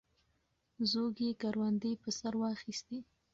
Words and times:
زوږ 0.91 1.15
یې 1.25 1.31
کروندې 1.41 1.91
په 2.03 2.09
سر 2.19 2.33
واخیستې. 2.41 2.97